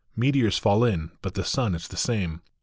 Meteors 0.15 0.57
fall 0.57 0.83
in, 0.83 1.11
but 1.21 1.35
the 1.35 1.43
sun 1.43 1.75
is 1.75 1.87
the 1.87 1.95
same. 1.95 2.41